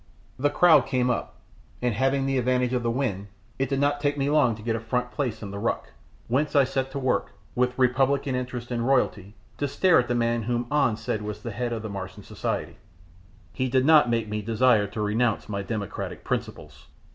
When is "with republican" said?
7.53-8.33